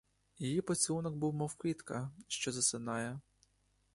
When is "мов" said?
1.33-1.55